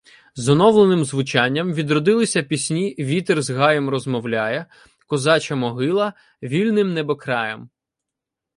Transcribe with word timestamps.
З 0.35 0.49
оновленим 0.49 1.05
звучанням 1.05 1.73
відродилися 1.73 2.43
пісні 2.43 2.95
«Вітер 2.99 3.41
з 3.41 3.49
гаєм 3.49 3.89
розмовляє», 3.89 4.65
«Козача 5.07 5.55
могила», 5.55 6.13
«Вільним 6.43 6.93
небокраєм»... 6.93 7.69